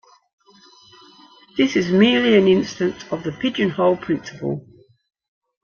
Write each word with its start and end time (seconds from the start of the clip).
This 1.57 1.75
is 1.75 1.91
merely 1.91 2.35
an 2.35 2.47
instance 2.47 3.03
of 3.11 3.21
the 3.23 3.31
pigeonhole 3.33 3.97
principle. 3.97 4.65